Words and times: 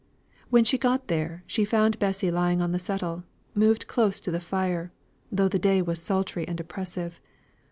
When 0.49 0.63
she 0.63 0.79
got 0.79 1.09
there, 1.09 1.43
she 1.45 1.63
found 1.63 1.99
Bessy 1.99 2.31
lying 2.31 2.59
on 2.59 2.71
the 2.71 2.79
settle, 2.79 3.23
moved 3.53 3.85
close 3.85 4.19
to 4.21 4.31
the 4.31 4.39
fire, 4.39 4.91
though 5.31 5.47
the 5.47 5.59
day 5.59 5.79
was 5.83 6.01
sultry 6.01 6.47
and 6.47 6.59
oppressive. 6.59 7.21